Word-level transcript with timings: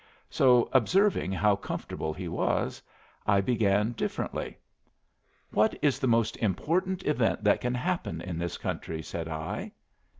So, 0.31 0.67
observing 0.73 1.31
how 1.31 1.55
comfortable 1.55 2.11
he 2.11 2.27
was, 2.27 2.81
I 3.27 3.39
began 3.39 3.91
differently. 3.91 4.57
"What 5.51 5.77
is 5.79 5.99
the 5.99 6.07
most 6.07 6.35
important 6.37 7.03
event 7.05 7.43
that 7.43 7.61
can 7.61 7.75
happen 7.75 8.19
in 8.19 8.39
this 8.39 8.57
country?" 8.57 9.03
said 9.03 9.27
I. 9.27 9.73